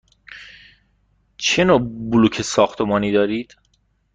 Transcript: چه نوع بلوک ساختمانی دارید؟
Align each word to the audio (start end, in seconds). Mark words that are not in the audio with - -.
چه 1.37 1.63
نوع 1.63 1.79
بلوک 2.11 2.41
ساختمانی 2.41 3.11
دارید؟ 3.11 3.55